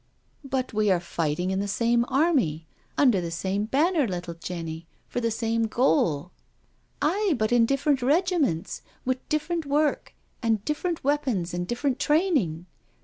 [0.43, 2.65] "But we are fighting in the same army—
[2.97, 6.31] under the same banner, little Jenny— for the same goal.""
[7.03, 12.65] Aye, but in different regiments, with different work and different weapons and different training.